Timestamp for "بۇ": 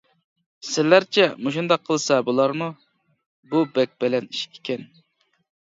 3.55-3.63